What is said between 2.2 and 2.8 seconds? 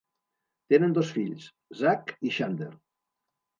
i Xander.